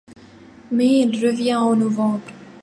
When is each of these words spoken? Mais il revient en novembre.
Mais 0.71 1.01
il 1.01 1.11
revient 1.23 1.53
en 1.57 1.75
novembre. 1.75 2.25